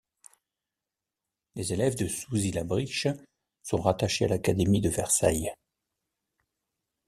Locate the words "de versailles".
4.81-5.53